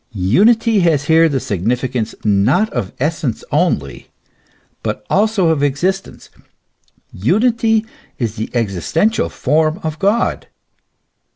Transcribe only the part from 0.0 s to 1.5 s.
Unity has here the